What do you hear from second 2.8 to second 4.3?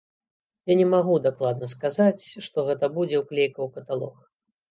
будзе ўклейка ў каталог.